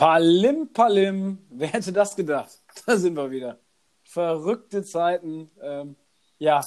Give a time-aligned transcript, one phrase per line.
[0.00, 2.62] Palim, Palim, wer hätte das gedacht?
[2.86, 3.58] Da sind wir wieder.
[4.02, 5.50] Verrückte Zeiten.
[5.60, 5.94] Ähm,
[6.38, 6.64] ja,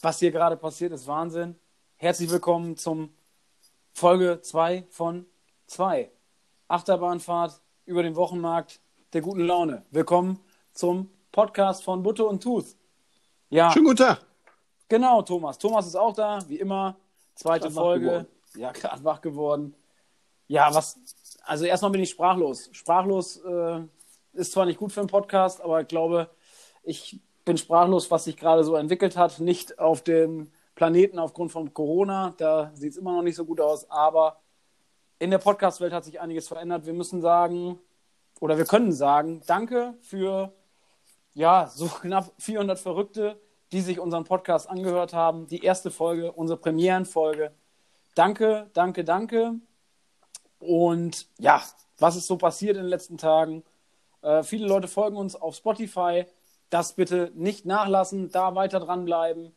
[0.00, 1.54] was hier gerade passiert, ist Wahnsinn.
[1.96, 3.14] Herzlich willkommen zum
[3.92, 5.26] Folge 2 von
[5.66, 6.10] 2.
[6.66, 8.80] Achterbahnfahrt über den Wochenmarkt
[9.12, 9.84] der guten Laune.
[9.90, 10.40] Willkommen
[10.72, 12.74] zum Podcast von Butter und Tooth.
[13.50, 13.70] Ja.
[13.70, 14.24] Schönen guten Tag.
[14.88, 15.58] Genau, Thomas.
[15.58, 16.96] Thomas ist auch da, wie immer.
[17.34, 18.26] Zweite Folge.
[18.54, 19.76] Ja, gerade wach geworden.
[20.46, 20.98] Ja, was
[21.46, 22.70] also erstmal bin ich sprachlos.
[22.72, 23.80] Sprachlos äh,
[24.32, 26.30] ist zwar nicht gut für einen Podcast, aber ich glaube,
[26.82, 29.38] ich bin sprachlos, was sich gerade so entwickelt hat.
[29.40, 33.60] Nicht auf dem Planeten aufgrund von Corona, da sieht es immer noch nicht so gut
[33.60, 34.40] aus, aber
[35.18, 36.86] in der Podcast-Welt hat sich einiges verändert.
[36.86, 37.78] Wir müssen sagen,
[38.40, 40.52] oder wir können sagen, danke für
[41.34, 43.40] ja, so knapp 400 Verrückte,
[43.72, 45.46] die sich unseren Podcast angehört haben.
[45.46, 47.52] Die erste Folge, unsere Premierenfolge.
[48.14, 49.54] Danke, danke, danke.
[50.66, 51.62] Und ja,
[51.98, 53.62] was ist so passiert in den letzten Tagen?
[54.22, 56.24] Äh, viele Leute folgen uns auf Spotify.
[56.70, 59.54] Das bitte nicht nachlassen, da weiter dranbleiben.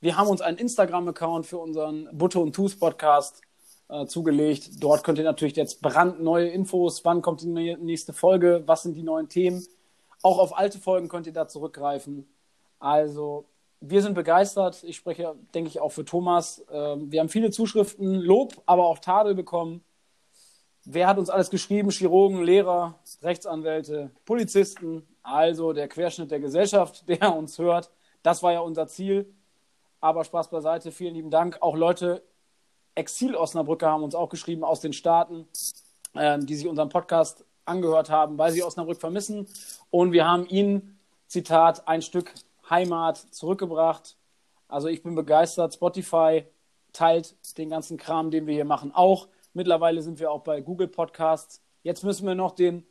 [0.00, 3.40] Wir haben uns einen Instagram-Account für unseren Butter und Tooth Podcast
[3.88, 4.82] äh, zugelegt.
[4.82, 9.02] Dort könnt ihr natürlich jetzt brandneue Infos, wann kommt die nächste Folge, was sind die
[9.02, 9.66] neuen Themen.
[10.22, 12.28] Auch auf alte Folgen könnt ihr da zurückgreifen.
[12.78, 13.46] Also,
[13.80, 14.82] wir sind begeistert.
[14.84, 16.60] Ich spreche, denke ich, auch für Thomas.
[16.70, 19.82] Äh, wir haben viele Zuschriften, Lob, aber auch Tadel bekommen.
[20.86, 21.90] Wer hat uns alles geschrieben?
[21.90, 27.90] Chirurgen, Lehrer, Rechtsanwälte, Polizisten, also der Querschnitt der Gesellschaft, der uns hört.
[28.22, 29.32] Das war ja unser Ziel.
[30.00, 31.58] Aber Spaß beiseite, vielen lieben Dank.
[31.62, 32.22] Auch Leute,
[32.94, 35.48] Exil-Osnabrücker haben uns auch geschrieben aus den Staaten,
[36.12, 39.48] äh, die sich unseren Podcast angehört haben, weil sie Osnabrück vermissen.
[39.90, 42.34] Und wir haben ihnen, Zitat, ein Stück
[42.68, 44.16] Heimat zurückgebracht.
[44.68, 45.72] Also ich bin begeistert.
[45.72, 46.44] Spotify
[46.92, 49.28] teilt den ganzen Kram, den wir hier machen, auch.
[49.54, 51.62] Mittlerweile sind wir auch bei Google Podcasts.
[51.84, 52.84] Jetzt müssen wir noch den,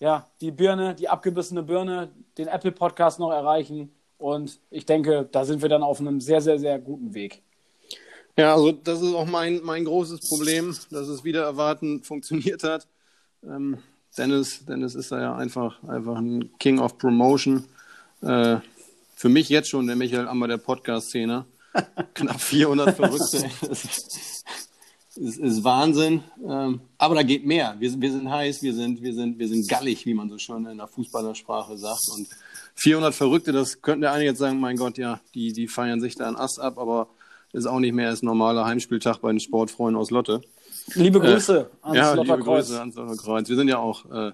[0.00, 3.90] ja, die Birne, die abgebissene Birne, den Apple Podcast noch erreichen.
[4.18, 7.42] Und ich denke, da sind wir dann auf einem sehr, sehr, sehr guten Weg.
[8.36, 12.86] Ja, also das ist auch mein, mein großes Problem, dass es wieder erwarten funktioniert hat.
[13.42, 13.78] Ähm,
[14.18, 17.64] Dennis, Dennis ist da ja einfach, einfach ein King of Promotion.
[18.20, 18.58] Äh,
[19.14, 21.46] für mich jetzt schon der Michael Ammer der Podcast-Szene.
[22.14, 23.50] Knapp 400 Verrückte
[25.16, 26.22] ist, ist Wahnsinn.
[26.46, 27.76] Ähm, aber da geht mehr.
[27.78, 30.66] Wir, wir sind heiß, wir sind, wir, sind, wir sind gallig, wie man so schön
[30.66, 32.08] in der Fußballersprache sagt.
[32.14, 32.28] Und
[32.76, 36.16] 400 Verrückte, das könnten der eine jetzt sagen, mein Gott, ja, die, die feiern sich
[36.16, 37.08] da einen Ast ab, aber
[37.52, 40.40] ist auch nicht mehr als normaler Heimspieltag bei den Sportfreunden aus Lotte.
[40.94, 43.48] Liebe äh, Grüße äh, ans ja, liebe Grüße ans Lotterkreuz.
[43.48, 44.32] Wir sind ja auch äh,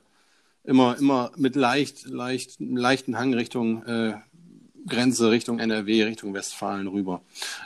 [0.64, 4.14] immer, immer mit leicht, leicht, leichten Hang Richtung äh,
[4.86, 7.22] Grenze Richtung NRW, Richtung Westfalen rüber.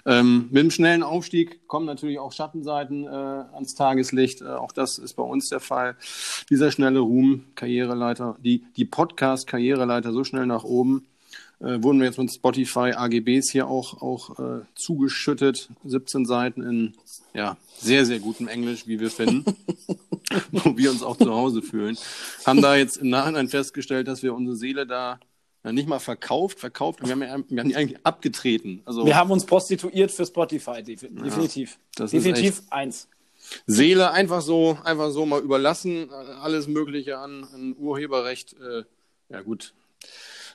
[0.06, 4.42] Ähm, mit dem schnellen Aufstieg kommen natürlich auch Schattenseiten äh, ans Tageslicht.
[4.42, 5.96] Äh, auch das ist bei uns der Fall.
[6.50, 11.06] Dieser schnelle Ruhm, Karriereleiter, die, die Podcast-Karriereleiter so schnell nach oben,
[11.60, 15.68] äh, wurden wir jetzt mit Spotify AGBs hier auch, auch äh, zugeschüttet.
[15.84, 16.94] 17 Seiten in
[17.32, 19.44] ja, sehr, sehr gutem Englisch, wie wir finden,
[20.52, 21.96] wo wir uns auch zu Hause fühlen.
[22.44, 25.18] Haben da jetzt im Nachhinein festgestellt, dass wir unsere Seele da
[25.72, 28.82] nicht mal verkauft, verkauft, wir haben, ja, wir haben die eigentlich abgetreten.
[28.84, 31.78] Also, wir haben uns prostituiert für Spotify, definitiv.
[31.98, 33.08] Ja, definitiv eins.
[33.66, 38.54] Seele einfach so, einfach so mal überlassen, alles Mögliche an, an Urheberrecht.
[38.54, 38.84] Äh,
[39.28, 39.74] ja gut,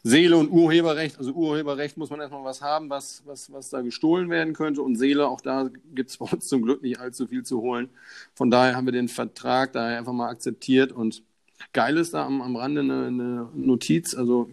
[0.03, 4.29] Seele und Urheberrecht, also Urheberrecht muss man erstmal was haben, was, was, was da gestohlen
[4.29, 4.81] werden könnte.
[4.81, 7.89] Und Seele, auch da gibt es bei uns zum Glück nicht allzu viel zu holen.
[8.33, 10.91] Von daher haben wir den Vertrag daher einfach mal akzeptiert.
[10.91, 11.23] Und
[11.73, 14.15] geil ist da am, am Rande eine, eine Notiz.
[14.15, 14.49] Also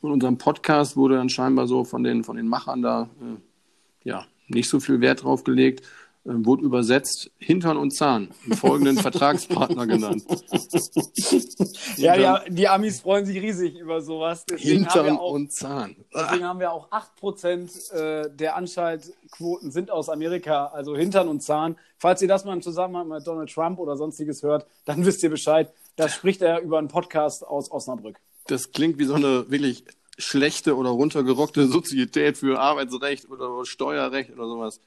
[0.00, 4.26] von unserem Podcast wurde dann scheinbar so von den, von den Machern da äh, ja,
[4.48, 5.86] nicht so viel Wert drauf gelegt.
[6.24, 10.24] Äh, wurde übersetzt Hintern und Zahn, im folgenden Vertragspartner genannt.
[11.96, 14.44] ja, die, die, Amis freuen sich riesig über sowas.
[14.46, 15.96] Deswegen Hintern auch, und Zahn.
[16.14, 21.76] Deswegen haben wir auch 8% äh, der Anschaltquoten sind aus Amerika, also Hintern und Zahn.
[21.98, 25.30] Falls ihr das mal im Zusammenhang mit Donald Trump oder sonstiges hört, dann wisst ihr
[25.30, 25.72] Bescheid.
[25.96, 28.18] Da spricht er über einen Podcast aus Osnabrück
[28.50, 29.84] das klingt wie so eine wirklich
[30.20, 34.80] schlechte oder runtergerockte Sozietät für Arbeitsrecht oder Steuerrecht oder sowas.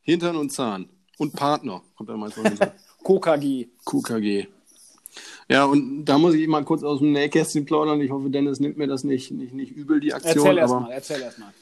[0.00, 0.88] Hintern und Zahn.
[1.18, 2.74] Und Partner, kommt da meistens hinter.
[3.04, 3.68] KKG.
[3.84, 4.46] KKG.
[5.48, 8.00] Ja, und da muss ich mal kurz aus dem Nähkästchen plaudern.
[8.00, 10.46] Ich hoffe, Dennis nimmt mir das nicht, nicht, nicht übel, die Aktion.
[10.46, 11.52] Erzähl erst mal, erzähl erst mal.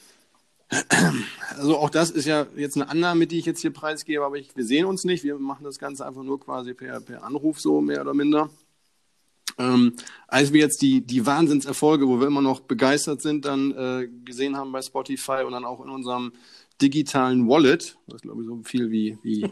[1.57, 4.55] Also auch das ist ja jetzt eine Annahme, die ich jetzt hier preisgebe, aber ich,
[4.55, 5.23] wir sehen uns nicht.
[5.23, 8.49] Wir machen das Ganze einfach nur quasi per, per Anruf so mehr oder minder.
[9.57, 9.93] Ähm,
[10.27, 14.55] als wir jetzt die, die Wahnsinnserfolge, wo wir immer noch begeistert sind, dann äh, gesehen
[14.55, 16.33] haben bei Spotify und dann auch in unserem
[16.81, 19.41] digitalen Wallet, was glaube ich so viel wie, wie,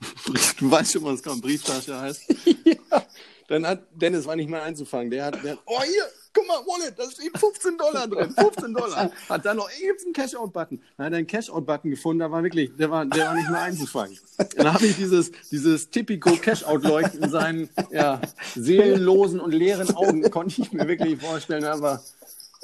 [0.58, 2.34] du weißt schon, was kommt, Brieftasche heißt.
[2.64, 3.06] ja.
[3.48, 5.10] Dann hat Dennis war nicht mehr einzufangen.
[5.10, 6.04] Der hat, der hat oh hier,
[6.36, 9.10] guck mal, Wallet, da steht 15 Dollar drin, 15 Dollar.
[9.28, 10.80] Hat da noch, gibt's einen Cash-Out-Button.
[10.96, 13.62] Dann hat er einen Cash-Out-Button gefunden, da war wirklich, der war, der war nicht mehr
[13.62, 14.18] einzufangen.
[14.56, 18.20] Dann habe ich dieses, dieses typico Cash-Out-Leuchten in seinen, ja,
[18.54, 22.02] seelenlosen und leeren Augen, konnte ich mir wirklich vorstellen, aber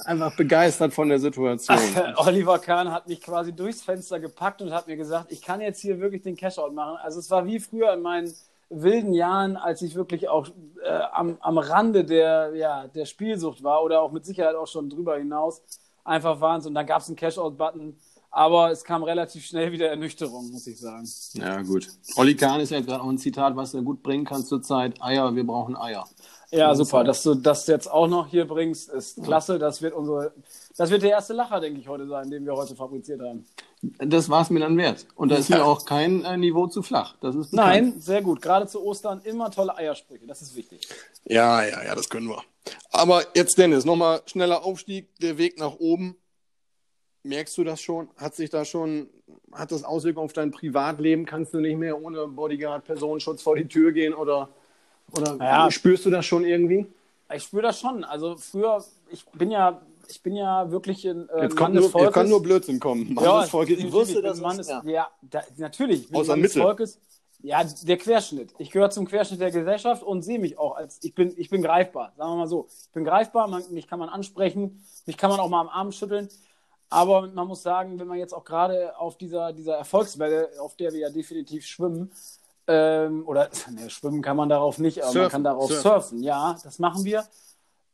[0.04, 1.78] einfach begeistert von der Situation.
[2.16, 5.80] Oliver Kahn hat mich quasi durchs Fenster gepackt und hat mir gesagt, ich kann jetzt
[5.80, 6.96] hier wirklich den Cash-Out machen.
[7.02, 8.34] Also es war wie früher in meinen
[8.72, 10.48] wilden Jahren, als ich wirklich auch
[10.84, 14.90] äh, am, am Rande der, ja, der Spielsucht war oder auch mit Sicherheit auch schon
[14.90, 15.62] drüber hinaus.
[16.04, 16.70] Einfach Wahnsinn.
[16.70, 17.96] Und dann gab es einen Cash-Out-Button.
[18.34, 21.06] Aber es kam relativ schnell wieder Ernüchterung, muss ich sagen.
[21.34, 21.88] Ja, gut.
[22.16, 25.00] Olli Kahn ist ja gerade auch ein Zitat, was du gut bringen kannst zurzeit.
[25.02, 26.08] Eier, wir brauchen Eier.
[26.52, 27.02] Ja, super.
[27.02, 29.58] Dass du das jetzt auch noch hier bringst, ist klasse.
[29.58, 30.32] Das wird unsere,
[30.76, 33.46] das wird der erste Lacher, denke ich, heute sein, den wir heute fabriziert haben.
[33.80, 35.06] Das war es mir dann wert.
[35.16, 37.16] Und da ist mir auch kein äh, Niveau zu flach.
[37.20, 38.42] Das ist Nein, sehr gut.
[38.42, 40.26] Gerade zu Ostern immer tolle Eiersprüche.
[40.26, 40.86] Das ist wichtig.
[41.24, 42.42] Ja, ja, ja, das können wir.
[42.92, 46.16] Aber jetzt, Dennis, nochmal schneller Aufstieg, der Weg nach oben.
[47.24, 48.08] Merkst du das schon?
[48.16, 49.08] Hat sich da schon,
[49.52, 51.24] hat das Auswirkungen auf dein Privatleben?
[51.24, 54.50] Kannst du nicht mehr ohne Bodyguard, Personenschutz vor die Tür gehen oder
[55.10, 55.70] oder ja.
[55.70, 56.86] spürst du das schon irgendwie?
[57.34, 58.04] Ich spüre das schon.
[58.04, 62.06] Also früher, ich bin ja, ich bin ja wirklich ein äh, jetzt Mann des Volkes.
[62.06, 63.14] Jetzt kann nur Blödsinn kommen.
[63.14, 63.78] Mann ja, des Volkes.
[63.78, 66.10] Ich wusste, dass Mann ist, ja, ja da, natürlich.
[66.10, 66.60] Ich Außer Mitte.
[66.60, 66.98] Volkes.
[67.44, 68.54] Ja, der Querschnitt.
[68.58, 71.60] Ich gehöre zum Querschnitt der Gesellschaft und sehe mich auch als, ich bin, ich bin
[71.60, 72.68] greifbar, sagen wir mal so.
[72.68, 75.90] Ich bin greifbar, man, mich kann man ansprechen, mich kann man auch mal am Arm
[75.90, 76.28] schütteln.
[76.88, 80.92] Aber man muss sagen, wenn man jetzt auch gerade auf dieser, dieser Erfolgswelle, auf der
[80.92, 82.12] wir ja definitiv schwimmen,
[82.66, 85.82] ähm, oder ne, schwimmen kann man darauf nicht, aber surfen, man kann darauf surfen.
[85.82, 86.22] surfen.
[86.22, 87.24] Ja, das machen wir.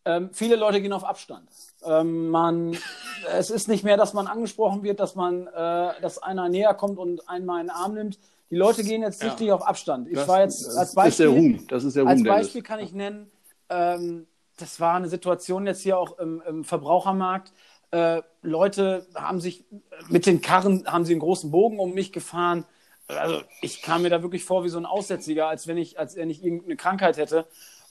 [0.05, 1.49] Ähm, viele Leute gehen auf Abstand.
[1.85, 2.77] Ähm, man,
[3.33, 6.99] es ist nicht mehr, dass man angesprochen wird, dass man, äh, dass einer näher kommt
[6.99, 8.19] und einen mal in den Arm nimmt.
[8.51, 9.55] Die Leute gehen jetzt ja.
[9.55, 10.09] auf Abstand.
[10.09, 11.11] Ich das, war jetzt als Beispiel.
[11.11, 11.67] Ist der Ruhm.
[11.69, 12.11] Das ist der Ruhm.
[12.11, 13.31] Als Beispiel kann ich nennen,
[13.69, 14.27] ähm,
[14.57, 17.53] das war eine Situation jetzt hier auch im, im Verbrauchermarkt.
[17.91, 19.65] Äh, Leute haben sich
[20.09, 22.65] mit den Karren, haben sie einen großen Bogen um mich gefahren
[23.09, 26.17] also ich kam mir da wirklich vor wie so ein Aussätziger, als wenn ich, als
[26.17, 27.47] wenn ich irgendeine Krankheit hätte.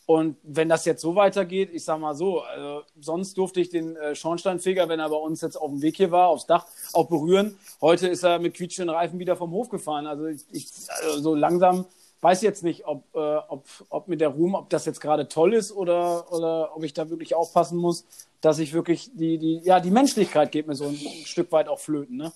[0.06, 3.98] Und wenn das jetzt so weitergeht, ich sag mal so, also sonst durfte ich den
[3.98, 7.10] äh, Schornsteinfeger, wenn er bei uns jetzt auf dem Weg hier war, aufs Dach, auch
[7.10, 7.60] berühren.
[7.82, 10.08] Heute ist er mit quietschenden Reifen wieder vom Hof gefahren.
[10.08, 10.68] Also ich, ich
[11.04, 11.86] also so langsam
[12.22, 15.54] weiß jetzt nicht, ob, äh, ob, ob mit der Ruhm, ob das jetzt gerade toll
[15.54, 18.06] ist oder, oder ob ich da wirklich aufpassen muss,
[18.40, 21.68] dass ich wirklich die, die, ja, die Menschlichkeit geht mir so ein, ein Stück weit
[21.68, 22.32] auch flöten, ne?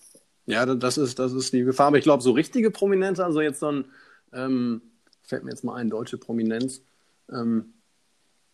[0.46, 1.88] Ja, das ist, das ist die Gefahr.
[1.88, 3.86] Aber ich glaube, so richtige Prominenz, also jetzt so ein,
[4.34, 4.82] ähm,
[5.22, 6.82] fällt mir jetzt mal ein, deutsche Prominenz.
[7.32, 7.74] Ähm,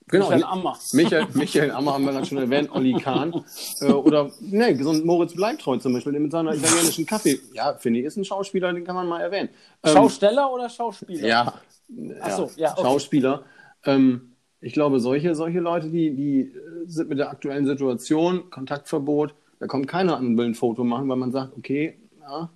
[0.08, 0.78] genau, Michael Ammer.
[0.94, 3.34] Michael, Michael Ammer haben wir gerade schon erwähnt, Olli Kahn.
[3.82, 7.40] Äh, oder, ne, so ein Moritz Bleibtreu zum Beispiel, der mit seiner italienischen Kaffee.
[7.54, 9.50] Ja, finde ich, ist ein Schauspieler, den kann man mal erwähnen.
[9.84, 11.28] Ähm, Schausteller oder Schauspieler?
[11.28, 11.54] Ja.
[12.22, 12.82] Ach so, ja, okay.
[12.82, 13.44] Schauspieler.
[13.86, 16.54] Ähm, ich glaube, solche, solche Leute, die, die
[16.86, 21.10] sind mit der aktuellen Situation, Kontaktverbot, da kommt keiner an und will ein Foto machen,
[21.10, 22.50] weil man sagt, okay, ja,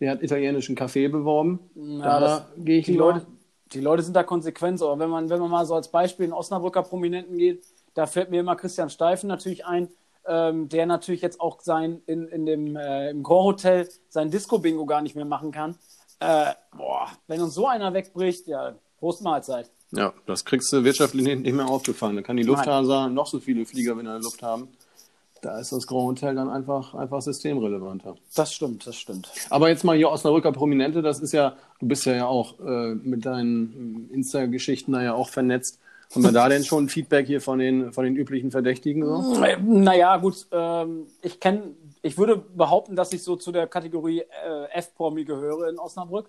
[0.00, 1.60] der hat italienischen Kaffee beworben.
[1.74, 3.26] Ja, da gehe ich die Leute,
[3.72, 4.82] die Leute sind da konsequent.
[4.82, 7.64] Aber wenn man, wenn man mal so als Beispiel in Osnabrücker Prominenten geht,
[7.94, 9.88] da fällt mir immer Christian Steifen natürlich ein,
[10.26, 14.84] ähm, der natürlich jetzt auch sein in, in dem äh, im Grand Hotel sein Disco-Bingo
[14.84, 15.76] gar nicht mehr machen kann.
[16.20, 19.70] Äh, boah, wenn uns so einer wegbricht, ja, Prost Mahlzeit.
[19.92, 22.16] Ja, das kriegst du wirtschaftlich nicht mehr aufgefangen.
[22.16, 24.68] Da kann die Lufthansa noch so viele Flieger in der Luft haben
[25.46, 28.16] da ist das Grand Hotel dann einfach, einfach systemrelevanter.
[28.34, 29.30] Das stimmt, das stimmt.
[29.48, 32.94] Aber jetzt mal hier Osnabrücker Prominente, das ist ja, du bist ja, ja auch äh,
[32.96, 35.78] mit deinen Insta-Geschichten da ja auch vernetzt.
[36.12, 39.04] Haben wir da denn schon Feedback hier von den, von den üblichen Verdächtigen?
[39.04, 39.36] So?
[39.64, 44.72] Naja, gut, ähm, ich kenne, ich würde behaupten, dass ich so zu der Kategorie äh,
[44.72, 46.28] F-Promi gehöre in Osnabrück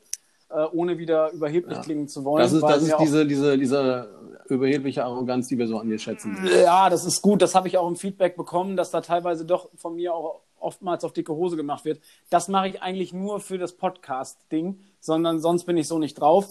[0.50, 1.84] äh, ohne wieder überheblich ja.
[1.84, 2.44] klingen zu wollen.
[2.44, 4.10] Das ist, das ist diese, diese, diese
[4.50, 6.38] überhebliche Arroganz, die wir so an dir schätzen.
[6.64, 7.42] Ja, das ist gut.
[7.42, 11.04] Das habe ich auch im Feedback bekommen, dass da teilweise doch von mir auch oftmals
[11.04, 12.02] auf dicke Hose gemacht wird.
[12.30, 16.48] Das mache ich eigentlich nur für das Podcast-Ding, sondern sonst bin ich so nicht drauf.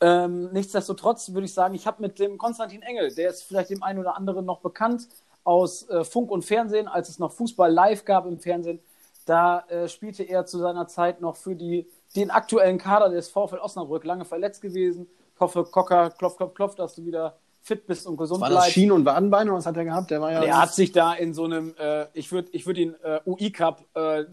[0.00, 3.82] Ähm, nichtsdestotrotz würde ich sagen, ich habe mit dem Konstantin Engel, der ist vielleicht dem
[3.82, 5.08] einen oder anderen noch bekannt
[5.44, 8.80] aus äh, Funk und Fernsehen, als es noch Fußball live gab im Fernsehen,
[9.26, 11.86] da äh, spielte er zu seiner Zeit noch für die,
[12.16, 15.06] den aktuellen Kader des VfL Osnabrück, lange verletzt gewesen.
[15.34, 18.60] Ich hoffe, Cocker, klopf, klopf, klopf, dass du wieder fit bist und gesund war bleibst.
[18.60, 19.52] War das Schien- und Wadenbeine?
[19.52, 20.10] Was hat er gehabt?
[20.10, 20.40] Der war ja.
[20.42, 23.50] Der hat sich da in so einem, äh, ich würde ich würd ihn äh, UI
[23.50, 24.24] Cup, äh,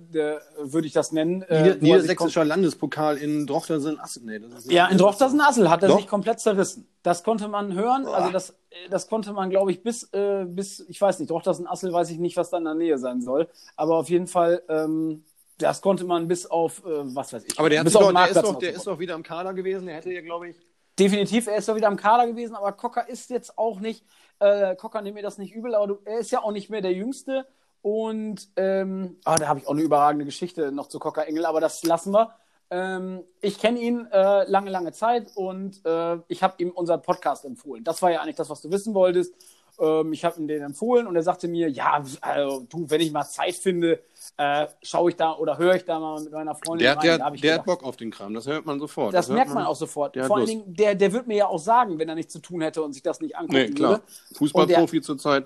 [0.60, 1.41] würde ich das nennen.
[1.43, 4.24] Äh, Nieder Niedersächsischer Landespokal in Drochtersen-Assel.
[4.25, 5.98] Nee, ja, in Drochtersen-Assel hat er Doch?
[5.98, 6.88] sich komplett zerrissen.
[7.03, 8.03] Das konnte man hören.
[8.03, 8.17] Boah.
[8.17, 11.93] Also das, äh, das konnte man, glaube ich, bis, äh, bis, ich weiß nicht, Drochtersen-Assel
[11.93, 13.48] weiß ich nicht, was da in der Nähe sein soll.
[13.77, 15.24] Aber auf jeden Fall, ähm,
[15.58, 17.58] das konnte man bis auf, äh, was weiß ich.
[17.58, 19.86] Aber der, bis auf doch, der, ist doch, der ist doch wieder im Kader gewesen.
[19.86, 20.58] Der hätte ja, glaube ich.
[21.01, 24.05] Definitiv, er ist doch wieder am Kader gewesen, aber Cocker ist jetzt auch nicht,
[24.38, 26.81] äh, Cocker nimmt mir das nicht übel, aber du, er ist ja auch nicht mehr
[26.81, 27.48] der Jüngste.
[27.81, 31.60] Und ähm, ah, da habe ich auch eine überragende Geschichte noch zu Cocker Engel, aber
[31.60, 32.36] das lassen wir.
[32.70, 37.46] Ähm, ich kenne ihn äh, lange, lange Zeit und äh, ich habe ihm unseren Podcast
[37.46, 37.84] empfohlen.
[37.84, 39.34] Das war ja eigentlich das, was du wissen wolltest.
[39.80, 43.12] Ähm, ich habe ihm den empfohlen und er sagte mir, ja, also, du, wenn ich
[43.12, 44.01] mal Zeit finde,
[44.38, 47.01] äh, schaue ich da oder höre ich da mal mit meiner Freundin Der, rein.
[47.01, 48.34] der, Da hab ich der gedacht, hat Bock auf den Kram.
[48.34, 49.13] Das hört man sofort.
[49.13, 50.16] das hört merkt man auch sofort.
[50.18, 50.46] Vor allen.
[50.46, 52.94] Dingen, der, der wird mir ja auch sagen, wenn er nichts zu tun hätte und
[52.94, 53.92] sich das nicht angucken Nee, klar.
[53.92, 54.04] würde.
[54.36, 55.46] Fußballprofi zurzeit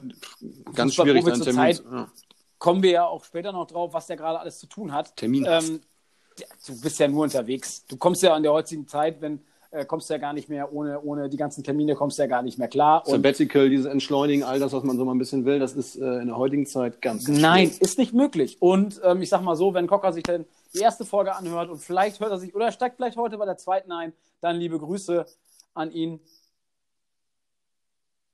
[0.73, 1.75] ganz schwierig, Fußballprofi seinen Termin.
[1.75, 1.91] zurzeit.
[1.93, 2.07] Ja.
[2.57, 5.15] Kommen wir ja auch später noch drauf, was der gerade alles zu tun hat.
[5.15, 5.45] Termin.
[5.47, 5.81] Ähm,
[6.67, 7.85] du bist ja nur unterwegs.
[7.85, 9.41] Du kommst ja in der heutigen Zeit, wenn
[9.75, 12.27] äh, kommst du ja gar nicht mehr ohne, ohne die ganzen Termine, kommst du ja
[12.27, 13.05] gar nicht mehr klar.
[13.05, 15.97] Und Sabbatical, dieses Entschleunigen, all das, was man so mal ein bisschen will, das ist
[15.97, 17.81] äh, in der heutigen Zeit ganz, ganz Nein, schwierig.
[17.81, 18.57] ist nicht möglich.
[18.61, 21.79] Und ähm, ich sag mal so, wenn Cocker sich dann die erste Folge anhört und
[21.79, 25.25] vielleicht hört er sich oder steigt vielleicht heute bei der zweiten ein, dann liebe Grüße
[25.73, 26.19] an ihn.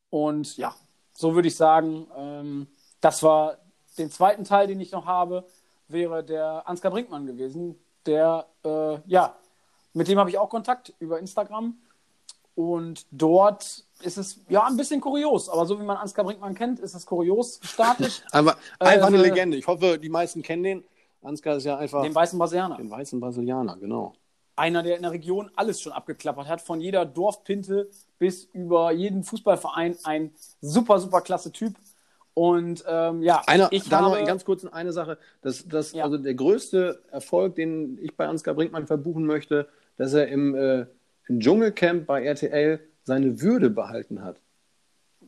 [0.10, 0.76] Und ja,
[1.14, 2.68] so würde ich sagen, ähm,
[3.00, 3.58] das war
[3.98, 5.46] den zweiten Teil, den ich noch habe,
[5.88, 7.76] wäre der Ansgar Brinkmann gewesen.
[8.06, 9.36] Der, äh, ja,
[9.94, 11.76] mit dem habe ich auch Kontakt über Instagram.
[12.56, 16.80] Und dort ist es ja ein bisschen kurios, aber so wie man Ansgar Brinkmann kennt,
[16.80, 18.24] ist es kurios gestartet.
[18.32, 19.58] Aber einfach eine Äh, Legende.
[19.58, 20.84] Ich hoffe, die meisten kennen den.
[21.22, 22.78] Ansgar ist ja einfach den weißen Brasilianer.
[22.78, 24.14] den weißen Brasilianer, genau.
[24.56, 29.24] Einer, der in der Region alles schon abgeklappert hat, von jeder Dorfpinte bis über jeden
[29.24, 29.98] Fußballverein.
[30.04, 31.76] Ein super, super klasse Typ.
[32.34, 35.18] Und ähm, ja, Einer, ich da habe, noch ganz kurz eine Sache.
[35.42, 36.06] Das, das, Ja.
[36.06, 39.68] Also der größte Erfolg, den ich bei Ansgar Brinkmann verbuchen möchte,
[39.98, 40.86] dass er im, äh,
[41.28, 44.40] im Dschungelcamp bei RTL seine Würde behalten hat.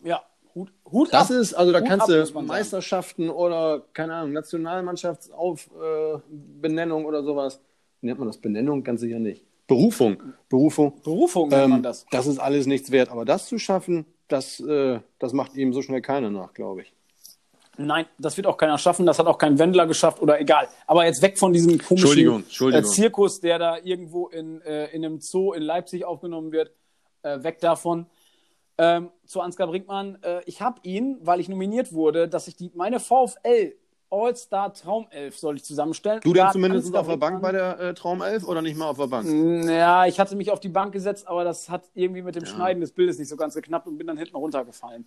[0.04, 0.22] ja,
[0.56, 1.38] Hut, Hut Das ab.
[1.38, 2.46] ist, also da Hut kannst ab, du man sagen.
[2.48, 7.60] Meisterschaften oder, keine Ahnung, Nationalmannschaftsaufbenennung äh, oder sowas.
[8.02, 8.84] Nennt man das Benennung?
[8.84, 9.46] Ganz sicher nicht.
[9.68, 10.22] Berufung.
[10.50, 10.94] Berufung.
[11.04, 12.06] Berufung nennt Ähm, man das.
[12.12, 13.10] das ist alles nichts wert.
[13.10, 16.94] Aber das zu schaffen, das, äh, das macht ihm so schnell keiner nach, glaube ich.
[17.78, 19.06] Nein, das wird auch keiner schaffen.
[19.06, 20.68] Das hat auch kein Wendler geschafft oder egal.
[20.86, 22.84] Aber jetzt weg von diesem komischen Entschuldigung, Entschuldigung.
[22.86, 26.72] Äh, Zirkus, der da irgendwo in, äh, in einem Zoo in Leipzig aufgenommen wird.
[27.24, 28.06] Äh, weg davon.
[28.78, 30.20] Ähm, zu Ansgar Brinkmann.
[30.22, 33.76] Äh, ich habe ihn, weil ich nominiert wurde, dass ich die meine VfL
[34.14, 36.20] All-Star Traumelf soll ich zusammenstellen.
[36.24, 38.88] Du Da denn zumindest Ansgar auf der Bank bei der äh, Traumelf oder nicht mal
[38.90, 39.28] auf der Bank?
[39.68, 42.82] Ja, ich hatte mich auf die Bank gesetzt, aber das hat irgendwie mit dem Schneiden
[42.82, 45.06] des Bildes nicht so ganz geknappt und bin dann hinten runtergefallen.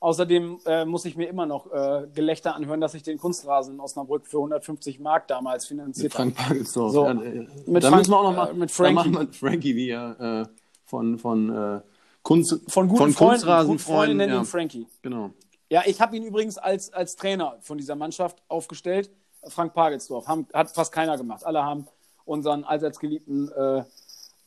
[0.00, 3.80] Außerdem äh, muss ich mir immer noch äh, Gelächter anhören, dass ich den Kunstrasen in
[3.80, 6.30] Osnabrück für 150 Mark damals finanziert habe.
[6.32, 6.92] Frank Pagelsdorf.
[6.92, 8.94] So, ja, äh, mit da Frank- müssen wir auch noch mal äh, mit Frankie.
[8.94, 10.52] machen wir Frankie, wie er äh,
[10.84, 11.80] von, von, äh,
[12.22, 14.16] Kunst, Von guten von Freunden, Kunstrasenfreunden.
[14.18, 14.86] nennen Ja, ihn Frankie.
[15.02, 15.30] genau.
[15.70, 19.10] Ja, ich habe ihn übrigens als, als Trainer von dieser Mannschaft aufgestellt.
[19.48, 20.26] Frank Pagelsdorf.
[20.26, 21.44] Haben, hat fast keiner gemacht.
[21.44, 21.86] Alle haben
[22.24, 23.84] unseren allseits geliebten äh,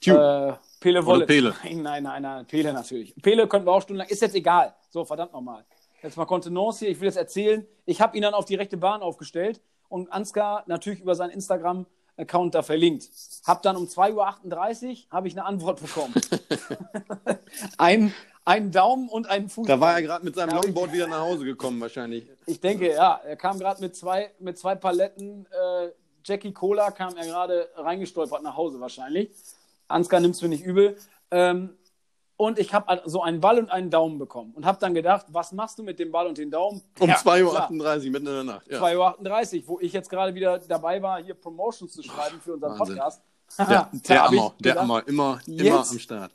[0.10, 1.26] äh, Pele Wolle.
[1.26, 1.54] Pele.
[1.64, 3.16] Nein, nein, nein, nein, Pele natürlich.
[3.22, 4.10] Pele könnten wir auch stundenlang.
[4.10, 4.74] Ist jetzt egal.
[4.90, 5.64] So, verdammt nochmal.
[6.02, 6.90] Jetzt mal Kontenance hier.
[6.90, 7.66] Ich will jetzt erzählen.
[7.86, 12.56] Ich habe ihn dann auf die rechte Bahn aufgestellt und Ansgar natürlich über seinen Instagram-Account
[12.56, 13.10] da verlinkt.
[13.46, 16.16] Hab dann um 2.38 Uhr habe ich eine Antwort bekommen.
[17.78, 18.12] ein,
[18.46, 19.68] einen Daumen und einen Fuß.
[19.68, 22.28] Da war er gerade mit seinem Longboard wieder nach Hause gekommen, wahrscheinlich.
[22.46, 23.20] Ich denke, ja.
[23.24, 25.90] Er kam gerade mit zwei, mit zwei Paletten äh,
[26.24, 29.30] Jackie Cola, kam er gerade reingestolpert nach Hause wahrscheinlich.
[29.88, 30.98] Ansgar nimmt es mir nicht übel.
[31.32, 31.78] Ähm,
[32.38, 35.52] und ich habe so einen Ball und einen Daumen bekommen und habe dann gedacht, was
[35.52, 36.82] machst du mit dem Ball und dem Daumen?
[37.00, 38.68] Um Ja, 2.38 Uhr mitten in der Nacht.
[38.68, 38.82] Ja.
[38.82, 42.80] 2.38 Uhr, wo ich jetzt gerade wieder dabei war, hier Promotions zu schreiben für unseren
[42.80, 42.96] Wahnsinn.
[42.98, 43.22] Podcast.
[43.60, 46.32] Der, der Ammer, der Ammer, immer, immer Jetzt- am Start.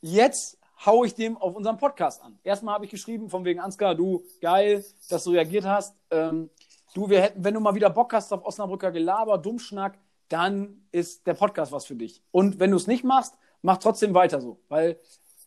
[0.00, 2.38] jetzt hau ich dem auf unserem Podcast an.
[2.44, 5.94] Erstmal habe ich geschrieben, von wegen Ansgar, du, geil, dass du reagiert hast.
[6.10, 6.50] Ähm,
[6.94, 11.26] du, wir hätten, wenn du mal wieder Bock hast auf Osnabrücker Gelaber, Dummschnack, dann ist
[11.26, 12.22] der Podcast was für dich.
[12.30, 14.98] Und wenn du es nicht machst, mach trotzdem weiter so, weil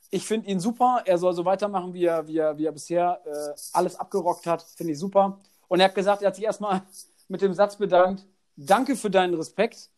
[0.10, 1.04] ich finde ihn super.
[1.06, 4.62] Er soll so weitermachen, wie er, wie er, wie er bisher äh, alles abgerockt hat.
[4.62, 5.40] Finde ich super.
[5.70, 6.82] Und er hat gesagt, er hat sich erstmal
[7.30, 8.26] mit dem Satz bedankt.
[8.58, 9.90] Danke für deinen Respekt.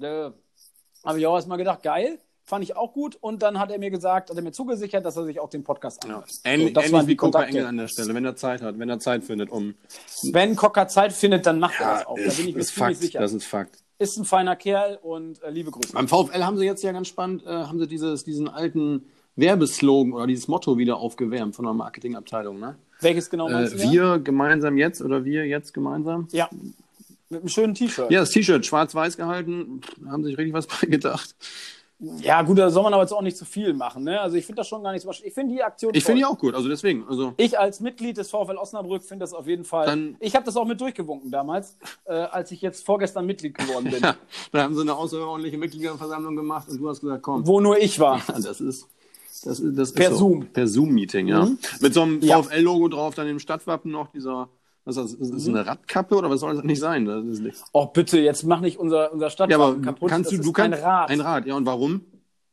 [0.00, 0.30] Äh,
[1.04, 2.18] Habe ich auch erstmal gedacht, geil.
[2.50, 3.16] Fand ich auch gut.
[3.20, 5.62] Und dann hat er mir gesagt, hat er mir zugesichert, dass er sich auch den
[5.64, 6.10] Podcast Ja.
[6.10, 6.30] anhört.
[6.44, 7.42] Ähnlich, So, das ähnlich waren die wie Coca.
[7.44, 9.74] Engel an der Stelle, wenn er Zeit hat, wenn er Zeit findet, um.
[10.32, 12.16] Wenn Cocker Zeit findet, dann macht er das auch.
[12.16, 13.00] Da ist, bin ich mir ist ziemlich Fakt.
[13.02, 13.20] sicher.
[13.20, 13.78] Das ist Fakt.
[13.98, 15.92] Ist ein feiner Kerl und äh, liebe Grüße.
[15.92, 19.04] Beim VfL haben sie jetzt ja ganz spannend, äh, haben sie dieses, diesen alten
[19.36, 22.58] Werbeslogan oder dieses Motto wieder aufgewärmt von der Marketingabteilung.
[22.58, 22.76] Ne?
[23.00, 23.78] Welches genau Äh, meinst du?
[23.78, 23.90] da?
[23.92, 26.28] wir gemeinsam jetzt oder wir jetzt gemeinsam?
[26.32, 26.48] Ja.
[27.32, 28.10] Mit einem schönen T-Shirt.
[28.10, 31.34] Ja, das T-Shirt schwarz-weiß gehalten, haben sich richtig was bei gedacht.
[32.00, 34.04] Ja, gut, da soll man aber jetzt auch nicht zu viel machen.
[34.04, 34.18] Ne?
[34.18, 35.94] Also ich finde das schon gar nicht so Ich finde die Aktion.
[35.94, 37.06] Ich finde die auch gut, also deswegen.
[37.06, 39.84] Also ich als Mitglied des VfL Osnabrück finde das auf jeden Fall.
[39.86, 41.76] Dann, ich habe das auch mit durchgewunken damals,
[42.06, 44.00] äh, als ich jetzt vorgestern Mitglied geworden bin.
[44.02, 44.16] ja,
[44.50, 47.46] da haben sie eine außerordentliche Mitgliederversammlung gemacht und du hast gesagt, komm.
[47.46, 48.22] Wo nur ich war.
[48.28, 48.88] Ja, das ist.
[49.44, 50.46] Das, das per ist Zoom.
[50.46, 51.44] per Zoom-Meeting, ja.
[51.44, 51.58] Mhm.
[51.80, 54.48] Mit so einem VfL-Logo drauf, dann im Stadtwappen noch dieser
[54.84, 55.20] was ist das?
[55.20, 57.04] Ist das eine Radkappe oder was soll das nicht sein?
[57.04, 57.62] Das nicht...
[57.72, 60.08] Oh, bitte, jetzt mach nicht unser, unser Stadtwappen ja, kaputt.
[60.08, 61.10] Kannst du, das du kannst, ein Rad.
[61.10, 62.02] Ein Rad, ja, und warum?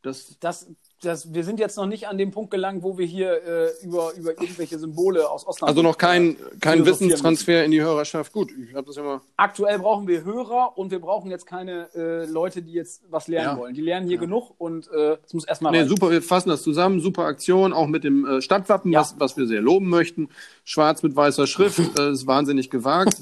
[0.02, 0.68] Das, das,
[1.02, 4.14] das, wir sind jetzt noch nicht an dem Punkt gelangt, wo wir hier äh, über,
[4.18, 5.70] über irgendwelche Symbole aus Osnabrück.
[5.70, 8.32] Also noch kein, äh, kein Wissenstransfer in die Hörerschaft.
[8.34, 9.22] Gut, ich habe das immer.
[9.36, 13.58] Aktuell brauchen wir Hörer und wir brauchen jetzt keine äh, Leute, die jetzt was lernen
[13.58, 13.58] ja.
[13.58, 13.76] wollen.
[13.76, 14.22] Die lernen hier ja.
[14.22, 15.72] genug und äh, es muss erstmal.
[15.72, 17.00] Nee, super, wir fassen das zusammen.
[17.00, 19.02] Super Aktion, auch mit dem äh, Stadtwappen, ja.
[19.02, 20.30] was, was wir sehr loben möchten.
[20.64, 23.18] Schwarz mit weißer Schrift, äh, ist wahnsinnig gewagt.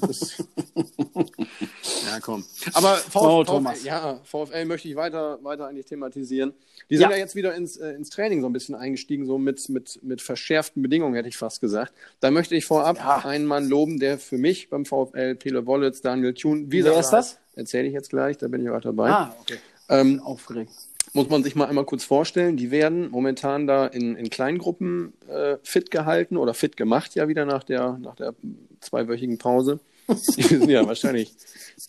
[0.74, 2.42] ja, komm.
[2.72, 6.54] Aber VfL, oh, VfL, ja, VfL möchte ich weiter, weiter eigentlich thematisieren.
[6.88, 9.38] Die sind ja, ja jetzt wieder ins, äh, ins Training so ein bisschen eingestiegen, so
[9.38, 11.92] mit, mit, mit verschärften Bedingungen, hätte ich fast gesagt.
[12.20, 13.24] Da möchte ich vorab ja.
[13.24, 17.10] einen Mann loben, der für mich beim VfL, Pele Wollitz, Daniel Thun, wie Wer ist
[17.10, 17.38] das?
[17.54, 19.10] Erzähle ich jetzt gleich, da bin ich auch dabei.
[19.10, 19.56] Ah, okay.
[19.88, 20.70] Ähm, aufgeregt.
[21.12, 25.56] Muss man sich mal einmal kurz vorstellen, die werden momentan da in, in Kleingruppen äh,
[25.62, 28.34] fit gehalten oder fit gemacht ja wieder nach der, nach der
[28.80, 29.80] zweiwöchigen Pause.
[30.08, 31.34] Die sind ja wahrscheinlich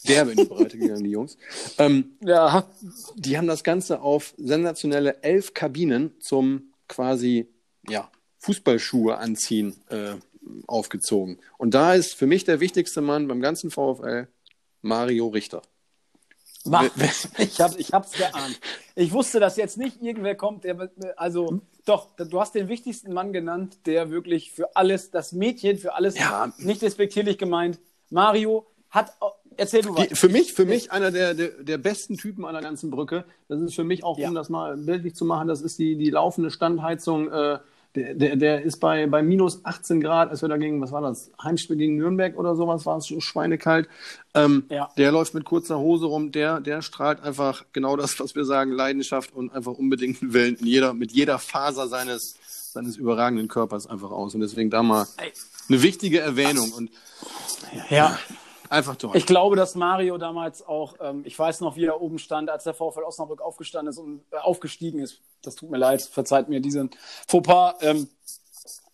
[0.08, 1.38] derbe in die Breite gegangen, die Jungs.
[1.78, 2.68] Ähm, ja.
[3.16, 7.48] Die haben das Ganze auf sensationelle elf Kabinen zum quasi
[7.88, 8.10] ja,
[8.40, 10.16] Fußballschuhe anziehen äh,
[10.68, 11.40] aufgezogen.
[11.58, 14.28] Und da ist für mich der wichtigste Mann beim ganzen VfL
[14.82, 15.62] Mario Richter.
[17.38, 18.60] Ich, hab, ich hab's geahnt.
[18.96, 23.32] Ich wusste, dass jetzt nicht irgendwer kommt, der, also doch, du hast den wichtigsten Mann
[23.32, 26.52] genannt, der wirklich für alles, das Mädchen für alles, ja.
[26.58, 29.14] nicht respektierlich gemeint, Mario hat.
[29.60, 30.08] Erzähl du was.
[30.14, 33.26] für mich, für mich einer der, der, der, besten Typen an der ganzen Brücke.
[33.48, 34.30] Das ist für mich auch, ja.
[34.30, 37.32] um das mal bildlich zu machen, das ist die, die laufende Standheizung.
[37.32, 37.60] Äh,
[37.96, 41.32] der, der, der ist bei, bei minus 18 Grad, als wir dagegen, was war das,
[41.42, 43.90] Heimspiel gegen Nürnberg oder sowas, war es schweinekalt.
[44.36, 44.92] Ähm, ja.
[44.98, 48.72] Der läuft mit kurzer Hose rum, der, der strahlt einfach genau das, was wir sagen,
[48.72, 52.36] Leidenschaft und einfach unbedingten Willen in jeder, mit jeder Faser seines,
[52.72, 54.36] seines überragenden Körpers einfach aus.
[54.36, 55.08] Und deswegen da mal
[55.70, 56.72] eine wichtige Erwähnung.
[56.72, 56.92] Und
[57.90, 58.18] ja.
[58.70, 59.12] Einfach toll.
[59.14, 62.66] Ich glaube, dass Mario damals auch, ähm, ich weiß noch, wie er oben stand, als
[62.66, 65.22] der VfL Osnabrück aufgestanden ist und äh, aufgestiegen ist.
[65.42, 66.90] Das tut mir leid, verzeiht mir diesen
[67.28, 67.76] Fauxpas.
[67.82, 68.10] Ähm,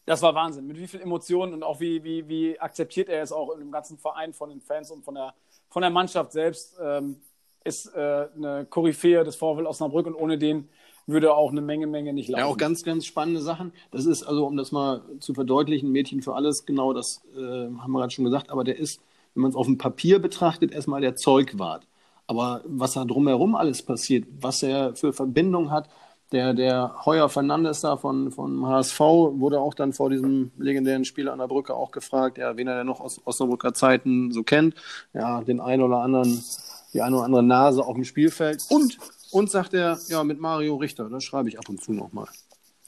[0.05, 0.67] das war Wahnsinn.
[0.67, 3.71] Mit wie viel Emotionen und auch wie, wie, wie akzeptiert er es auch in dem
[3.71, 5.33] ganzen Verein von den Fans und von der,
[5.69, 6.75] von der Mannschaft selbst.
[6.79, 7.21] Ähm,
[7.63, 10.69] ist äh, eine Koryphäe des VfL Osnabrück und ohne den
[11.05, 12.39] würde auch eine Menge, Menge nicht laufen.
[12.39, 13.73] Ja, auch ganz, ganz spannende Sachen.
[13.91, 17.91] Das ist also, um das mal zu verdeutlichen, Mädchen für alles, genau das äh, haben
[17.91, 19.01] wir gerade schon gesagt, aber der ist,
[19.33, 21.85] wenn man es auf dem Papier betrachtet, erstmal der Zeugwart.
[22.27, 25.89] Aber was da drumherum alles passiert, was er für Verbindung hat,
[26.33, 31.29] der, der Heuer Fernandes da von, von HSV wurde auch dann vor diesem legendären Spiel
[31.29, 34.73] an der Brücke auch gefragt, ja, wen er denn noch aus Osnabrücker Zeiten so kennt.
[35.13, 36.43] Ja, den einen oder anderen,
[36.91, 38.63] die eine oder andere Nase auf dem Spielfeld.
[38.69, 38.97] Und
[39.33, 42.27] und sagt er, ja, mit Mario Richter, das schreibe ich ab und zu nochmal.